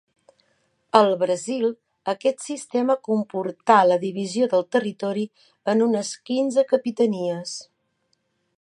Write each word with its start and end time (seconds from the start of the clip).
Al 0.99 1.09
Brasil 1.23 1.67
aquest 2.13 2.41
sistema 2.45 2.95
comportà 3.09 3.77
la 3.91 3.99
divisió 4.05 4.47
del 4.55 4.65
territori 4.77 5.27
en 5.75 5.87
unes 5.91 6.13
quinze 6.31 6.65
capitanies. 6.73 7.55